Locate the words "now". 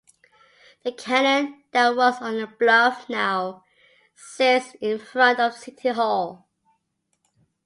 3.07-3.65